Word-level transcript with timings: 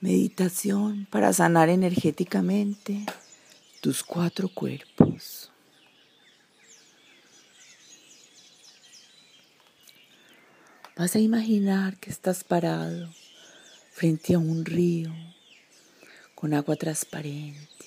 Meditación 0.00 1.08
para 1.10 1.32
sanar 1.32 1.68
energéticamente 1.68 3.04
tus 3.80 4.04
cuatro 4.04 4.48
cuerpos. 4.48 5.50
Vas 10.96 11.16
a 11.16 11.18
imaginar 11.18 11.96
que 11.96 12.10
estás 12.10 12.44
parado 12.44 13.12
frente 13.90 14.34
a 14.34 14.38
un 14.38 14.64
río 14.64 15.12
con 16.36 16.54
agua 16.54 16.76
transparente, 16.76 17.86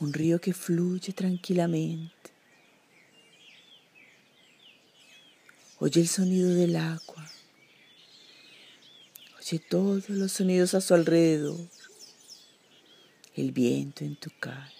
un 0.00 0.14
río 0.14 0.40
que 0.40 0.54
fluye 0.54 1.12
tranquilamente. 1.12 2.30
Oye 5.80 6.00
el 6.00 6.08
sonido 6.08 6.48
del 6.54 6.76
agua 6.76 7.28
Oye 9.50 9.60
todos 9.60 10.10
los 10.10 10.32
sonidos 10.32 10.74
a 10.74 10.82
su 10.82 10.92
alrededor, 10.92 11.56
el 13.34 13.50
viento 13.52 14.04
en 14.04 14.14
tu 14.14 14.28
cara. 14.38 14.70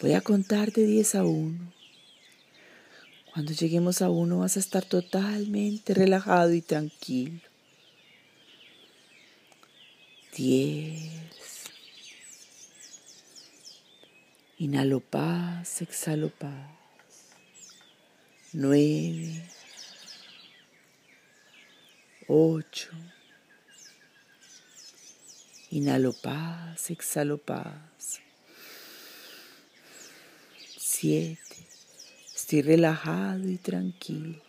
Voy 0.00 0.14
a 0.14 0.22
contar 0.22 0.72
de 0.72 0.86
10 0.86 1.14
a 1.16 1.24
1. 1.24 1.72
Cuando 3.34 3.52
lleguemos 3.52 4.00
a 4.00 4.08
1 4.08 4.38
vas 4.38 4.56
a 4.56 4.60
estar 4.60 4.82
totalmente 4.82 5.92
relajado 5.92 6.54
y 6.54 6.62
tranquilo. 6.62 7.42
10. 10.34 11.10
Inhalo 14.56 15.00
paz, 15.00 15.82
exhalo 15.82 16.30
paz. 16.30 16.70
9 18.54 19.63
ocho. 22.28 22.90
Inhalo 25.70 26.12
paz, 26.12 26.90
exhalo 26.90 27.38
paz. 27.38 28.20
Siete. 30.78 31.66
Estoy 32.34 32.62
relajado 32.62 33.48
y 33.48 33.56
tranquilo. 33.56 34.40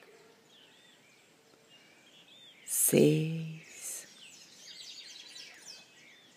Seis. 2.65 4.07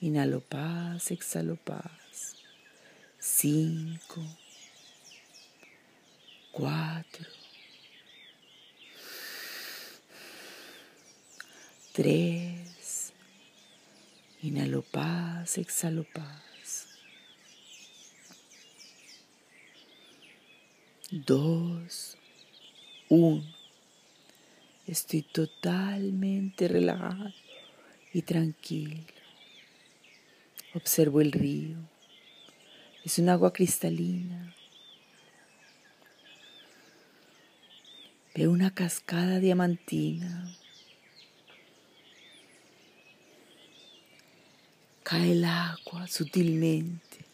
Inhalo 0.00 0.40
paz, 0.40 1.10
exhalo 1.10 1.56
paz. 1.56 2.36
Cinco. 3.18 4.22
Cuatro. 6.52 7.47
Tres. 11.98 13.12
Inhalo 14.40 14.82
paz, 14.82 15.58
exhalo 15.58 16.04
paz. 16.04 16.86
Dos. 21.10 22.16
Uno. 23.08 23.42
Estoy 24.86 25.22
totalmente 25.22 26.68
relajado 26.68 27.32
y 28.12 28.22
tranquilo. 28.22 29.02
Observo 30.74 31.20
el 31.20 31.32
río. 31.32 31.78
Es 33.04 33.18
un 33.18 33.28
agua 33.28 33.52
cristalina. 33.52 34.54
Veo 38.36 38.52
una 38.52 38.72
cascada 38.72 39.40
diamantina 39.40 40.48
Cae 45.08 45.32
el 45.32 45.44
agua 45.46 46.06
sutilmente. 46.06 47.24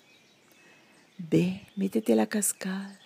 Ve, 1.18 1.66
métete 1.74 2.12
a 2.12 2.16
la 2.16 2.28
cascada. 2.28 3.00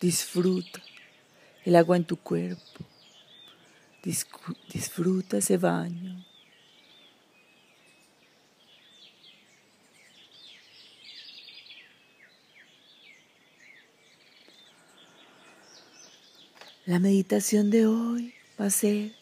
Disfruta 0.00 0.82
el 1.64 1.76
agua 1.76 1.96
en 1.96 2.04
tu 2.04 2.16
cuerpo. 2.16 2.84
Disfruta 4.02 5.38
ese 5.38 5.58
baño. 5.58 6.26
La 16.84 16.98
meditación 16.98 17.70
de 17.70 17.86
hoy 17.86 18.34
va 18.60 18.66
a 18.66 18.70
ser 18.70 19.17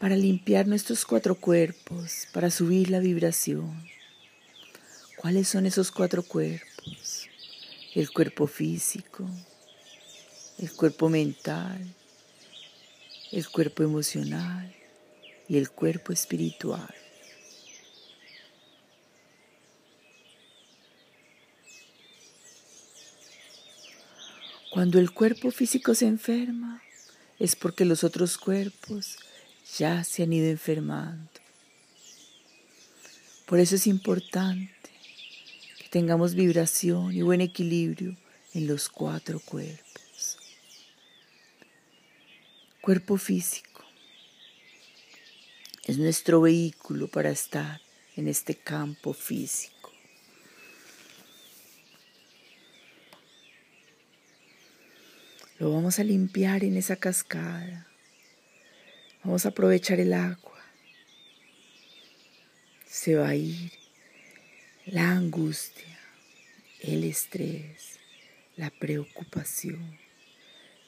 para 0.00 0.16
limpiar 0.16 0.66
nuestros 0.66 1.04
cuatro 1.04 1.34
cuerpos, 1.34 2.26
para 2.32 2.50
subir 2.50 2.88
la 2.88 3.00
vibración. 3.00 3.86
¿Cuáles 5.16 5.46
son 5.46 5.66
esos 5.66 5.92
cuatro 5.92 6.22
cuerpos? 6.22 7.28
El 7.94 8.10
cuerpo 8.10 8.46
físico, 8.46 9.28
el 10.58 10.72
cuerpo 10.72 11.10
mental, 11.10 11.86
el 13.30 13.46
cuerpo 13.50 13.82
emocional 13.82 14.74
y 15.46 15.58
el 15.58 15.70
cuerpo 15.70 16.14
espiritual. 16.14 16.94
Cuando 24.70 24.98
el 24.98 25.10
cuerpo 25.10 25.50
físico 25.50 25.94
se 25.94 26.06
enferma, 26.06 26.82
es 27.38 27.54
porque 27.54 27.84
los 27.84 28.02
otros 28.02 28.38
cuerpos 28.38 29.18
ya 29.78 30.04
se 30.04 30.22
han 30.22 30.32
ido 30.32 30.48
enfermando. 30.48 31.28
Por 33.46 33.58
eso 33.60 33.74
es 33.74 33.86
importante 33.86 34.70
que 35.78 35.88
tengamos 35.88 36.34
vibración 36.34 37.12
y 37.12 37.22
buen 37.22 37.40
equilibrio 37.40 38.16
en 38.54 38.66
los 38.66 38.88
cuatro 38.88 39.40
cuerpos. 39.40 40.38
Cuerpo 42.80 43.16
físico 43.16 43.84
es 45.84 45.98
nuestro 45.98 46.40
vehículo 46.40 47.08
para 47.08 47.30
estar 47.30 47.80
en 48.16 48.28
este 48.28 48.54
campo 48.54 49.12
físico. 49.12 49.92
Lo 55.58 55.72
vamos 55.72 55.98
a 55.98 56.04
limpiar 56.04 56.64
en 56.64 56.76
esa 56.76 56.96
cascada 56.96 57.89
Vamos 59.22 59.44
a 59.44 59.50
aprovechar 59.50 60.00
el 60.00 60.14
agua. 60.14 60.58
Se 62.86 63.16
va 63.16 63.28
a 63.28 63.34
ir 63.34 63.70
la 64.86 65.10
angustia, 65.10 65.98
el 66.80 67.04
estrés, 67.04 67.98
la 68.56 68.70
preocupación. 68.70 69.98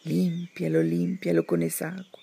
Límpialo, 0.05 0.83
límpialo 0.83 1.45
con 1.45 1.63
esa 1.63 1.89
agua. 1.89 2.23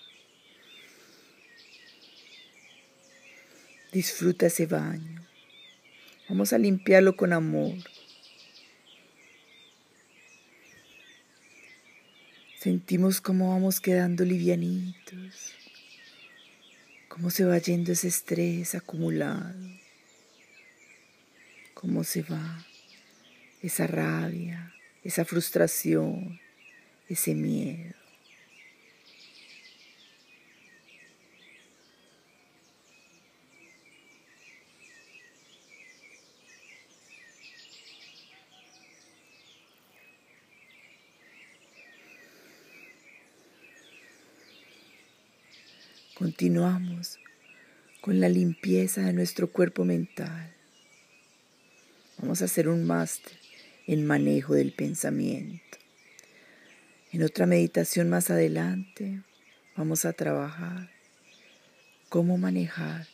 Disfruta 3.91 4.47
ese 4.47 4.65
baño. 4.65 5.27
Vamos 6.27 6.53
a 6.53 6.57
limpiarlo 6.57 7.15
con 7.15 7.33
amor. 7.33 7.77
Sentimos 12.59 13.21
cómo 13.21 13.51
vamos 13.51 13.79
quedando 13.79 14.25
livianitos 14.25 15.58
cómo 17.09 17.31
se 17.31 17.43
va 17.43 17.57
yendo 17.57 17.91
ese 17.91 18.07
estrés 18.07 18.75
acumulado, 18.75 19.59
cómo 21.73 22.03
se 22.05 22.21
va 22.21 22.65
esa 23.61 23.87
rabia, 23.87 24.73
esa 25.03 25.25
frustración, 25.25 26.39
ese 27.09 27.33
miedo. 27.35 27.95
Continuamos 46.19 47.17
con 48.01 48.19
la 48.19 48.27
limpieza 48.27 48.99
de 48.99 49.13
nuestro 49.13 49.49
cuerpo 49.53 49.85
mental. 49.85 50.53
Vamos 52.17 52.41
a 52.41 52.45
hacer 52.45 52.67
un 52.67 52.85
máster 52.85 53.37
en 53.87 54.05
manejo 54.05 54.53
del 54.53 54.73
pensamiento. 54.73 55.77
En 57.13 57.23
otra 57.23 57.45
meditación 57.45 58.09
más 58.09 58.29
adelante 58.31 59.21
vamos 59.77 60.03
a 60.03 60.11
trabajar 60.11 60.91
cómo 62.09 62.37
manejar 62.37 63.07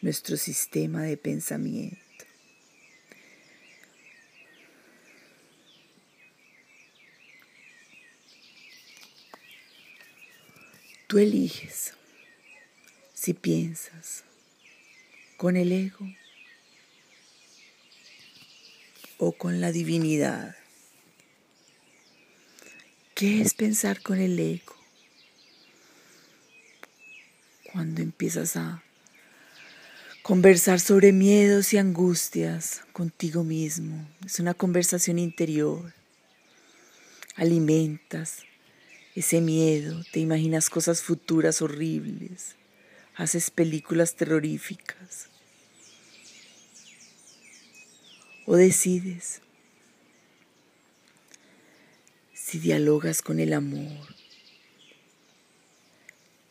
nuestro 0.00 0.36
sistema 0.36 1.02
de 1.02 1.16
pensamiento. 1.16 1.98
Tú 11.08 11.18
eliges 11.18 11.94
si 13.24 13.32
piensas 13.32 14.22
con 15.38 15.56
el 15.56 15.72
ego 15.72 16.06
o 19.16 19.32
con 19.32 19.62
la 19.62 19.72
divinidad. 19.72 20.54
¿Qué 23.14 23.40
es 23.40 23.54
pensar 23.54 24.02
con 24.02 24.18
el 24.18 24.38
ego? 24.38 24.76
Cuando 27.72 28.02
empiezas 28.02 28.58
a 28.58 28.82
conversar 30.22 30.78
sobre 30.78 31.12
miedos 31.12 31.72
y 31.72 31.78
angustias 31.78 32.82
contigo 32.92 33.42
mismo. 33.42 34.06
Es 34.26 34.38
una 34.38 34.52
conversación 34.52 35.18
interior. 35.18 35.94
Alimentas 37.36 38.42
ese 39.14 39.40
miedo, 39.40 40.02
te 40.12 40.20
imaginas 40.20 40.68
cosas 40.68 41.00
futuras 41.00 41.62
horribles, 41.62 42.56
haces 43.16 43.50
películas 43.50 44.14
terroríficas. 44.14 45.28
O 48.46 48.56
decides 48.56 49.40
si 52.34 52.58
dialogas 52.58 53.22
con 53.22 53.40
el 53.40 53.52
amor. 53.52 54.14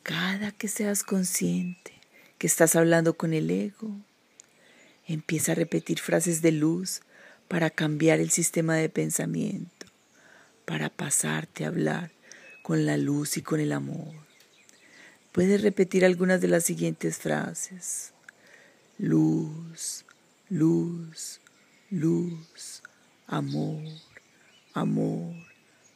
Cada 0.02 0.52
que 0.52 0.68
seas 0.68 1.04
consciente 1.04 1.94
que 2.38 2.48
estás 2.48 2.76
hablando 2.76 3.14
con 3.14 3.34
el 3.34 3.50
ego, 3.50 3.96
empieza 5.08 5.54
a 5.54 5.56
repetir 5.56 6.00
frases 6.00 6.42
de 6.42 6.52
luz 6.52 7.02
para 7.48 7.70
cambiar 7.70 8.20
el 8.20 8.32
sistema 8.32 8.76
de 8.76 8.90
pensamiento, 8.90 9.86
para 10.66 10.90
pasarte 10.90 11.64
a 11.64 11.68
hablar 11.70 12.12
con 12.64 12.86
la 12.86 12.98
luz 12.98 13.38
y 13.38 13.42
con 13.42 13.60
el 13.60 13.72
amor. 13.72 14.23
Puedes 15.34 15.64
repetir 15.64 16.06
algunas 16.06 16.42
de 16.42 16.48
las 16.48 16.64
siguientes 16.64 17.18
frases. 17.18 18.14
Luz, 19.00 20.06
luz, 20.48 21.42
luz, 21.90 22.84
amor, 23.26 23.84
amor, 24.76 25.34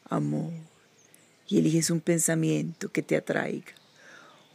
amor. 0.10 0.51
Y 1.48 1.60
eliges 1.60 1.92
un 1.92 2.01
pensamiento 2.01 2.92
que 2.92 3.04
te 3.04 3.16
atraiga, 3.16 3.74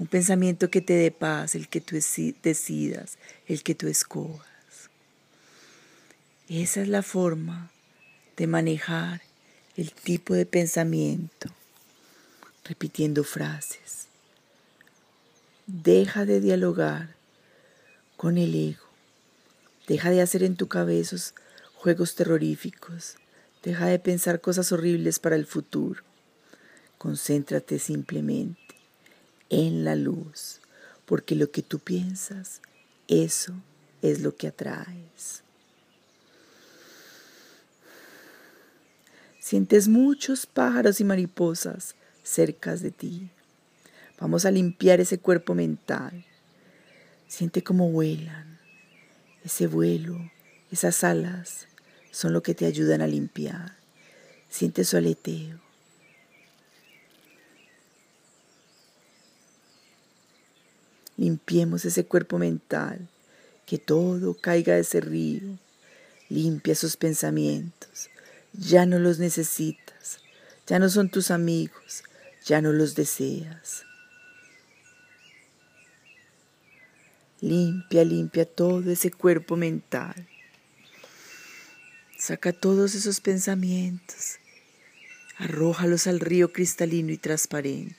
un 0.01 0.09
pensamiento 0.09 0.69
que 0.69 0.81
te 0.81 0.95
dé 0.95 1.13
paz, 1.13 1.55
el 1.55 1.69
que 1.69 1.81
tú 1.81 1.95
decidas, 2.43 3.19
el 3.47 3.63
que 3.63 3.77
tú 3.77 3.87
escojas. 3.87 4.91
Esa 6.49 6.83
es 6.83 6.89
la 6.89 7.03
forma 7.03 7.71
de 8.37 8.49
manejar 8.49 9.23
el 9.77 9.93
tipo 9.93 10.35
de 10.35 10.45
pensamiento, 10.45 11.51
repitiendo 12.65 13.23
frases. 13.23 14.09
Deja 15.75 16.27
de 16.27 16.43
dialogar 16.43 17.17
con 18.19 18.37
el 18.37 18.55
ego. 18.55 18.85
Deja 19.89 20.11
de 20.11 20.21
hacer 20.21 20.43
en 20.43 20.55
tu 20.55 20.69
cabeza 20.69 21.17
juegos 21.73 22.15
terroríficos. 22.15 23.17
Deja 23.63 23.87
de 23.87 23.99
pensar 23.99 24.43
cosas 24.43 24.71
horribles 24.71 25.19
para 25.19 25.35
el 25.35 25.47
futuro. 25.47 26.03
Concéntrate 26.99 27.79
simplemente 27.79 28.75
en 29.49 29.83
la 29.83 29.97
luz, 29.97 30.61
porque 31.07 31.37
lo 31.37 31.51
que 31.51 31.63
tú 31.63 31.79
piensas, 31.79 32.61
eso 33.09 33.55
es 34.03 34.21
lo 34.21 34.37
que 34.37 34.49
atraes. 34.49 35.43
Sientes 39.41 39.89
muchos 39.89 40.45
pájaros 40.45 41.01
y 41.01 41.05
mariposas 41.05 41.95
cerca 42.23 42.77
de 42.77 42.91
ti. 42.91 43.31
Vamos 44.23 44.45
a 44.45 44.53
limpiar 44.53 45.01
ese 45.01 45.19
cuerpo 45.19 45.53
mental. 45.53 46.25
Siente 47.27 47.65
cómo 47.65 47.91
vuelan. 47.91 48.61
Ese 49.45 49.67
vuelo, 49.67 50.17
esas 50.71 51.03
alas 51.03 51.67
son 52.13 52.33
lo 52.33 52.41
que 52.41 52.55
te 52.55 52.67
ayudan 52.67 53.01
a 53.01 53.09
limpiar. 53.09 53.75
Siente 54.49 54.85
su 54.85 54.97
aleteo. 54.97 55.59
Limpiemos 61.17 61.85
ese 61.85 62.05
cuerpo 62.05 62.39
mental, 62.39 63.09
que 63.67 63.79
todo 63.79 64.35
caiga 64.35 64.77
de 64.77 64.83
ese 64.83 65.01
río. 65.01 65.59
Limpia 66.29 66.77
sus 66.77 66.97
pensamientos. 66.97 68.09
Ya 68.53 68.87
no 68.87 69.01
los 69.01 69.19
necesitas. 69.19 70.21
Ya 70.69 70.79
no 70.79 70.89
son 70.89 71.11
tus 71.11 71.33
amigos. 71.33 72.05
Ya 72.47 72.63
no 72.63 72.73
los 72.73 72.95
deseas. 72.95 73.85
Limpia, 77.43 78.05
limpia 78.05 78.47
todo 78.47 78.93
ese 78.93 79.11
cuerpo 79.11 79.57
mental. 79.57 80.29
Saca 82.17 82.53
todos 82.53 82.95
esos 82.95 83.21
pensamientos, 83.21 84.39
arrójalos 85.39 86.07
al 86.07 86.21
río 86.21 86.53
cristalino 86.53 87.11
y 87.11 87.19
transparente. 87.19 87.97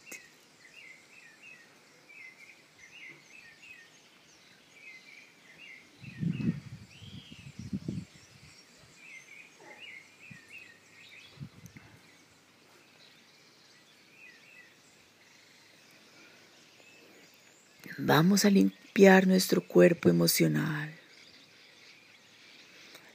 Vamos 17.97 18.45
a 18.45 18.49
limpiar 18.95 19.25
nuestro 19.25 19.65
cuerpo 19.65 20.07
emocional. 20.07 20.93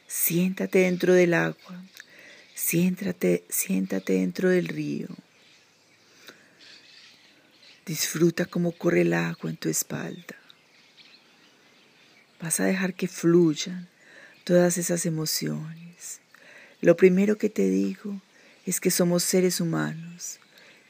Siéntate 0.09 0.81
dentro 0.81 1.15
del 1.15 1.35
agua, 1.35 1.85
siéntate, 2.53 3.45
siéntate 3.49 4.15
dentro 4.15 4.49
del 4.49 4.67
río. 4.67 5.07
Disfruta 7.87 8.45
cómo 8.45 8.73
corre 8.73 9.03
el 9.03 9.13
agua 9.13 9.51
en 9.51 9.57
tu 9.57 9.69
espalda. 9.69 10.35
Vas 12.41 12.59
a 12.59 12.65
dejar 12.65 12.95
que 12.95 13.07
fluyan 13.07 13.87
todas 14.43 14.79
esas 14.79 15.07
emociones. 15.07 16.21
Lo 16.81 16.97
primero 16.97 17.39
que 17.39 17.51
te 17.51 17.71
digo 17.71 18.21
es 18.67 18.81
que 18.81 18.91
somos 18.91 19.23
seres 19.23 19.61
humanos 19.61 20.41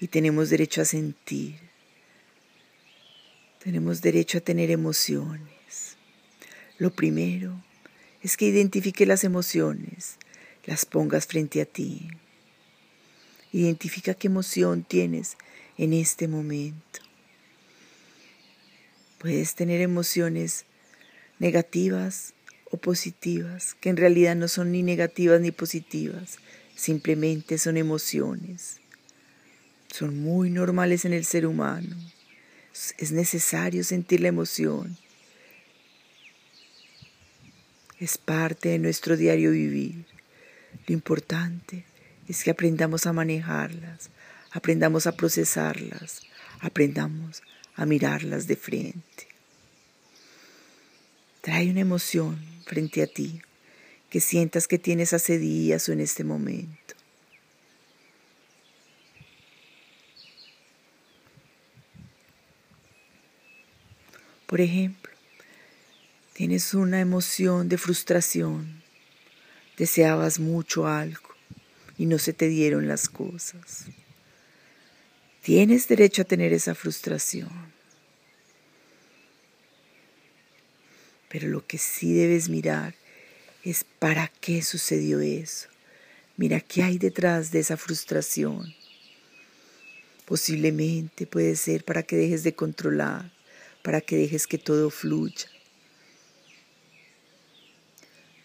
y 0.00 0.08
tenemos 0.08 0.48
derecho 0.48 0.80
a 0.80 0.86
sentir. 0.86 1.67
Tenemos 3.68 4.00
derecho 4.00 4.38
a 4.38 4.40
tener 4.40 4.70
emociones. 4.70 5.98
Lo 6.78 6.90
primero 6.90 7.62
es 8.22 8.38
que 8.38 8.46
identifique 8.46 9.04
las 9.04 9.24
emociones, 9.24 10.16
las 10.64 10.86
pongas 10.86 11.26
frente 11.26 11.60
a 11.60 11.66
ti. 11.66 12.08
Identifica 13.52 14.14
qué 14.14 14.28
emoción 14.28 14.84
tienes 14.84 15.36
en 15.76 15.92
este 15.92 16.28
momento. 16.28 17.00
Puedes 19.18 19.54
tener 19.54 19.82
emociones 19.82 20.64
negativas 21.38 22.32
o 22.70 22.78
positivas, 22.78 23.74
que 23.74 23.90
en 23.90 23.98
realidad 23.98 24.34
no 24.34 24.48
son 24.48 24.72
ni 24.72 24.82
negativas 24.82 25.42
ni 25.42 25.50
positivas, 25.50 26.38
simplemente 26.74 27.58
son 27.58 27.76
emociones. 27.76 28.80
Son 29.92 30.18
muy 30.18 30.48
normales 30.48 31.04
en 31.04 31.12
el 31.12 31.26
ser 31.26 31.44
humano. 31.44 31.94
Es 32.72 33.12
necesario 33.12 33.82
sentir 33.84 34.20
la 34.20 34.28
emoción 34.28 34.96
es 38.00 38.16
parte 38.16 38.70
de 38.70 38.78
nuestro 38.78 39.16
diario 39.16 39.50
vivir. 39.50 40.04
Lo 40.86 40.94
importante 40.94 41.84
es 42.28 42.44
que 42.44 42.50
aprendamos 42.50 43.06
a 43.06 43.12
manejarlas, 43.12 44.10
aprendamos 44.52 45.06
a 45.06 45.16
procesarlas, 45.16 46.22
aprendamos 46.60 47.42
a 47.74 47.86
mirarlas 47.86 48.46
de 48.46 48.56
frente. 48.56 49.28
Trae 51.40 51.70
una 51.70 51.80
emoción 51.80 52.38
frente 52.66 53.02
a 53.02 53.06
ti 53.06 53.40
que 54.10 54.20
sientas 54.20 54.68
que 54.68 54.78
tienes 54.78 55.12
hace 55.12 55.38
días 55.38 55.88
o 55.88 55.92
en 55.92 56.00
este 56.00 56.24
momento. 56.24 56.87
Por 64.48 64.60
ejemplo, 64.60 65.08
Tienes 66.38 66.72
una 66.72 67.00
emoción 67.00 67.68
de 67.68 67.78
frustración. 67.78 68.80
Deseabas 69.76 70.38
mucho 70.38 70.86
algo 70.86 71.34
y 71.96 72.06
no 72.06 72.20
se 72.20 72.32
te 72.32 72.46
dieron 72.46 72.86
las 72.86 73.08
cosas. 73.08 73.86
Tienes 75.42 75.88
derecho 75.88 76.22
a 76.22 76.26
tener 76.26 76.52
esa 76.52 76.76
frustración. 76.76 77.50
Pero 81.28 81.48
lo 81.48 81.66
que 81.66 81.76
sí 81.76 82.14
debes 82.14 82.48
mirar 82.48 82.94
es 83.64 83.82
para 83.98 84.28
qué 84.40 84.62
sucedió 84.62 85.18
eso. 85.18 85.68
Mira 86.36 86.60
qué 86.60 86.84
hay 86.84 86.98
detrás 86.98 87.50
de 87.50 87.58
esa 87.58 87.76
frustración. 87.76 88.72
Posiblemente 90.24 91.26
puede 91.26 91.56
ser 91.56 91.82
para 91.82 92.04
que 92.04 92.14
dejes 92.14 92.44
de 92.44 92.54
controlar, 92.54 93.32
para 93.88 94.02
que 94.02 94.16
dejes 94.18 94.46
que 94.46 94.58
todo 94.58 94.90
fluya 94.90 95.48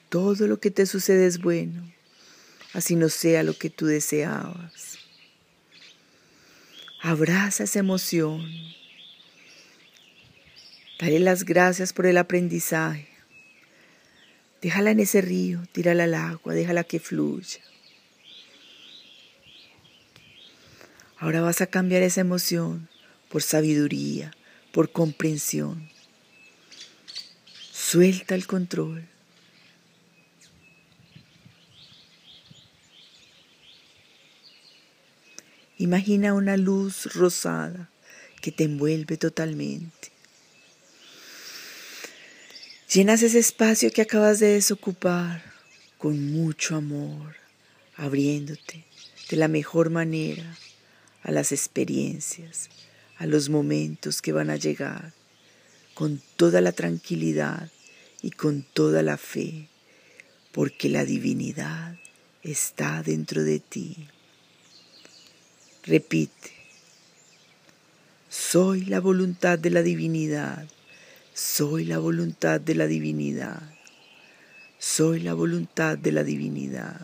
Todo 0.08 0.48
lo 0.48 0.62
que 0.62 0.72
te 0.72 0.86
sucede 0.86 1.26
es 1.26 1.40
bueno, 1.42 1.84
así 2.72 2.96
no 2.96 3.10
sea 3.10 3.44
lo 3.44 3.54
que 3.54 3.70
tú 3.70 3.86
deseabas. 3.86 5.00
Abraza 7.02 7.66
esa 7.66 7.80
emoción. 7.80 8.50
Dale 10.98 11.20
las 11.20 11.44
gracias 11.44 11.92
por 11.92 12.06
el 12.06 12.20
aprendizaje. 12.20 13.10
Déjala 14.62 14.92
en 14.92 15.02
ese 15.02 15.20
río, 15.20 15.60
tírala 15.74 16.06
al 16.06 16.14
agua, 16.14 16.54
déjala 16.54 16.86
que 16.86 17.02
fluya. 17.02 17.60
Ahora 21.18 21.42
vas 21.42 21.60
a 21.60 21.68
cambiar 21.68 22.02
esa 22.02 22.22
emoción 22.22 22.88
por 23.28 23.42
sabiduría, 23.42 24.32
por 24.74 24.92
comprensión. 24.92 25.88
Suelta 27.72 28.34
el 28.34 28.48
control. 28.48 29.08
Imagina 35.78 36.34
una 36.34 36.58
luz 36.58 37.14
rosada 37.14 37.90
que 38.42 38.52
te 38.52 38.64
envuelve 38.64 39.18
totalmente. 39.18 40.12
Llenas 42.92 43.22
ese 43.22 43.40
espacio 43.40 43.92
que 43.92 44.02
acabas 44.02 44.40
de 44.40 44.54
desocupar 44.54 45.44
con 46.00 46.32
mucho 46.32 46.76
amor, 46.76 47.36
abriéndote 47.96 48.86
de 49.30 49.38
la 49.38 49.48
mejor 49.48 49.92
manera 49.92 50.58
a 51.22 51.32
las 51.32 51.52
experiencias, 51.52 52.70
a 53.24 53.26
los 53.26 53.48
momentos 53.48 54.22
que 54.22 54.34
van 54.34 54.50
a 54.50 54.58
llegar, 54.58 55.14
con 55.94 56.22
toda 56.36 56.60
la 56.60 56.74
tranquilidad 56.74 57.72
y 58.22 58.32
con 58.32 58.64
toda 58.64 59.02
la 59.02 59.16
fe, 59.16 59.70
porque 60.52 60.90
la 60.90 61.06
divinidad 61.06 61.96
está 62.42 63.02
dentro 63.02 63.46
de 63.46 63.62
ti. 63.62 64.10
Repite, 65.84 66.52
soy 68.28 68.84
la 68.84 69.00
voluntad 69.00 69.58
de 69.58 69.70
la 69.70 69.84
divinidad, 69.84 70.68
soy 71.34 71.86
la 71.86 72.00
voluntad 72.00 72.60
de 72.60 72.76
la 72.76 72.88
divinidad, 72.88 73.62
soy 74.80 75.22
la 75.22 75.34
voluntad 75.34 75.98
de 75.98 76.12
la 76.12 76.26
divinidad. 76.26 77.00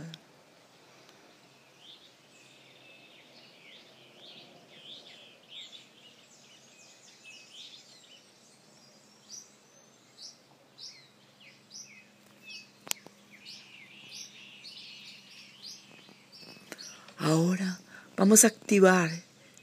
Ahora 17.29 17.79
Vamos 18.19 18.43
a 18.43 18.47
activar 18.47 19.09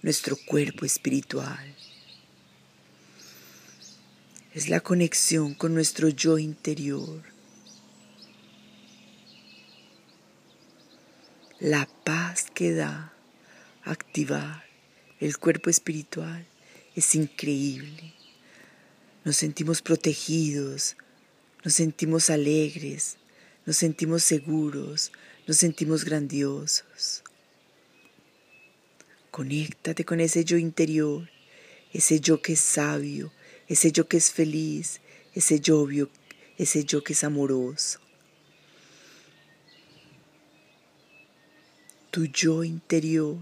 nuestro 0.00 0.34
cuerpo 0.34 0.86
espiritual. 0.86 1.74
Es 4.54 4.70
la 4.70 4.80
conexión 4.80 5.52
con 5.52 5.74
nuestro 5.74 6.08
yo 6.08 6.38
interior. 6.38 7.22
La 11.60 11.86
paz 12.04 12.46
que 12.54 12.72
da 12.72 13.12
activar 13.84 14.64
el 15.20 15.36
cuerpo 15.36 15.68
espiritual 15.68 16.46
es 16.94 17.14
increíble. 17.14 18.14
Nos 19.22 19.36
sentimos 19.36 19.82
protegidos, 19.82 20.96
nos 21.62 21.74
sentimos 21.74 22.30
alegres, 22.30 23.18
nos 23.66 23.76
sentimos 23.76 24.24
seguros, 24.24 25.12
nos 25.46 25.58
sentimos 25.58 26.06
grandiosos. 26.06 27.22
Conéctate 29.36 30.06
con 30.06 30.20
ese 30.20 30.46
yo 30.46 30.56
interior, 30.56 31.28
ese 31.92 32.20
yo 32.20 32.40
que 32.40 32.54
es 32.54 32.60
sabio, 32.60 33.30
ese 33.68 33.92
yo 33.92 34.08
que 34.08 34.16
es 34.16 34.32
feliz, 34.32 35.02
ese 35.34 35.60
yo, 35.60 35.86
ese 36.56 36.84
yo 36.86 37.04
que 37.04 37.12
es 37.12 37.22
amoroso. 37.22 38.00
Tu 42.10 42.24
yo 42.24 42.64
interior 42.64 43.36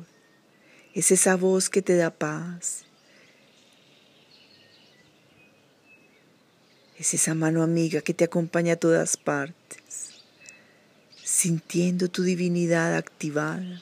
es 0.95 1.13
esa 1.13 1.37
voz 1.37 1.71
que 1.71 1.81
te 1.81 1.95
da 1.95 2.11
paz. 2.11 2.87
Es 6.99 7.15
esa 7.15 7.37
mano 7.37 7.63
amiga 7.63 8.01
que 8.01 8.15
te 8.15 8.25
acompaña 8.25 8.73
a 8.73 8.79
todas 8.79 9.17
partes, 9.17 10.25
sintiendo 11.23 12.09
tu 12.09 12.25
divinidad 12.25 12.97
activada 12.97 13.81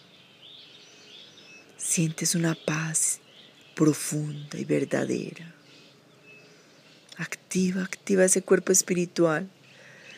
sientes 1.92 2.34
una 2.34 2.54
paz 2.54 3.20
profunda 3.76 4.58
y 4.58 4.64
verdadera. 4.64 5.54
Activa, 7.18 7.82
activa 7.82 8.24
ese 8.24 8.40
cuerpo 8.40 8.72
espiritual 8.72 9.50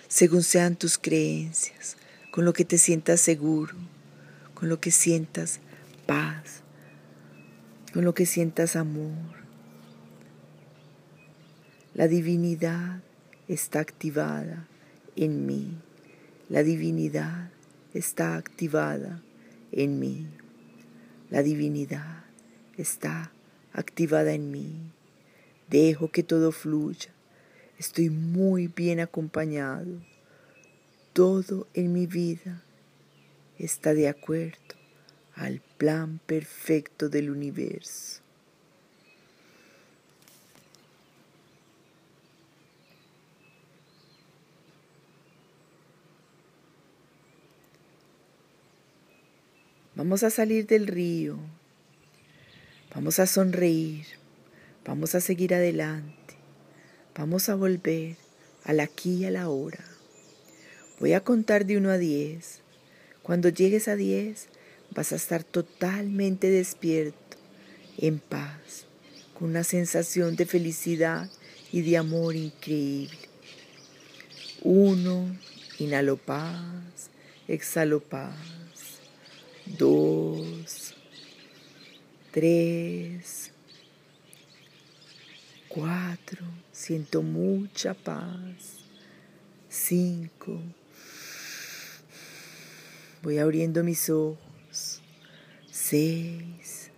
según 0.07 0.45
sean 0.45 0.77
tus 0.77 0.99
creencias, 0.99 1.97
con 2.31 2.45
lo 2.45 2.53
que 2.53 2.65
te 2.65 2.79
sientas 2.79 3.21
seguro, 3.21 3.75
con 4.55 4.69
lo 4.69 4.79
que 4.79 4.93
sientas 4.93 5.59
paz, 6.07 6.63
con 7.93 8.05
lo 8.05 8.15
que 8.15 8.25
sientas 8.25 8.77
amor. 8.77 9.35
La 11.93 12.07
divinidad 12.07 13.01
está 13.49 13.81
activada 13.81 14.69
en 15.17 15.45
mí. 15.45 15.77
La 16.49 16.63
divinidad 16.63 17.51
está 17.95 18.37
activada 18.37 19.23
en 19.73 19.99
mí. 19.99 20.29
La 21.31 21.43
divinidad 21.43 22.25
está 22.77 23.33
activada 23.73 24.33
en 24.33 24.51
mí. 24.51 24.77
Dejo 25.69 26.11
que 26.11 26.23
todo 26.23 26.53
fluya. 26.53 27.11
Estoy 27.79 28.11
muy 28.11 28.69
bien 28.69 29.01
acompañado. 29.01 30.01
Todo 31.13 31.67
en 31.75 31.93
mi 31.93 32.07
vida 32.07 32.63
está 33.59 33.95
de 33.95 34.09
acuerdo 34.09 34.59
al 35.35 35.61
plan 35.79 36.21
perfecto 36.27 37.09
del 37.09 37.31
universo. 37.31 38.24
Vamos 50.05 50.23
a 50.23 50.29
salir 50.29 50.67
del 50.67 50.87
río. 50.87 51.39
Vamos 52.95 53.19
a 53.21 53.27
sonreír. 53.27 54.05
Vamos 54.85 55.15
a 55.15 55.23
seguir 55.23 55.55
adelante. 55.55 56.35
Vamos 57.17 57.49
a 57.49 57.55
volver 57.55 58.17
al 58.65 58.81
aquí 58.81 59.15
y 59.15 59.25
a 59.25 59.31
la 59.31 59.49
hora. 59.49 59.83
Voy 61.01 61.15
a 61.15 61.23
contar 61.25 61.65
de 61.65 61.79
1 61.79 61.89
a 61.89 61.97
10. 61.97 62.61
Cuando 63.23 63.49
llegues 63.49 63.89
a 63.89 63.97
10 63.97 64.49
vas 64.91 65.13
a 65.13 65.17
estar 65.17 65.43
totalmente 65.43 66.51
despierto, 66.51 67.39
en 67.97 68.19
paz, 68.19 68.85
con 69.33 69.49
una 69.49 69.65
sensación 69.65 70.37
de 70.37 70.45
felicidad 70.45 71.31
y 71.73 71.81
de 71.81 71.97
amor 71.97 72.37
increíble. 72.37 73.17
1. 74.65 75.39
Inhalo 75.79 76.19
paz, 76.19 77.09
exhalo 77.49 78.01
paz 78.01 78.35
dos, 79.67 80.95
tres, 82.31 83.53
cuatro, 85.69 86.45
siento 86.73 87.23
mucha 87.23 87.95
paz, 87.95 88.79
cinco, 89.69 90.61
voy 93.23 93.39
abriendo 93.39 93.83
mis 93.83 94.11
ojos, 94.11 95.01
seis, 95.71 96.91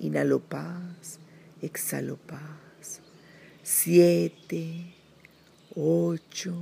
inhalo 0.00 0.40
paz, 0.40 1.18
exhalo 1.60 2.16
paz, 2.16 3.00
siete, 3.62 4.94
ocho, 5.74 6.56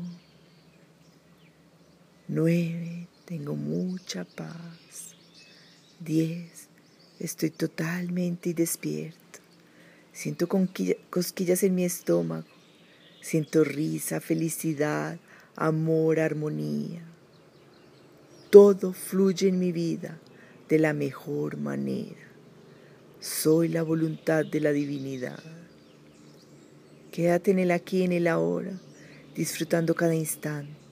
nueve, 2.29 3.07
tengo 3.25 3.55
mucha 3.55 4.25
paz. 4.25 5.14
10. 6.05 6.69
Estoy 7.19 7.51
totalmente 7.51 8.53
despierto. 8.53 9.41
Siento 10.13 10.49
cosquillas 10.49 11.63
en 11.63 11.75
mi 11.75 11.85
estómago. 11.85 12.47
Siento 13.23 13.65
risa, 13.65 14.21
felicidad, 14.21 15.19
amor, 15.57 16.21
armonía. 16.21 17.03
Todo 18.51 18.93
fluye 18.93 19.49
en 19.49 19.59
mi 19.59 19.73
vida 19.73 20.21
de 20.69 20.79
la 20.79 20.93
mejor 20.93 21.57
manera. 21.57 22.29
Soy 23.21 23.69
la 23.69 23.83
voluntad 23.83 24.45
de 24.45 24.61
la 24.61 24.73
divinidad. 24.73 25.43
Quédate 27.11 27.53
en 27.53 27.61
el 27.61 27.71
aquí, 27.71 28.03
en 28.03 28.13
el 28.13 28.27
ahora, 28.27 28.79
disfrutando 29.35 29.95
cada 29.95 30.15
instante. 30.15 30.84